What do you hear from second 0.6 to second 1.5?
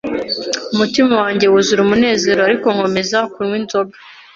umutima wanjye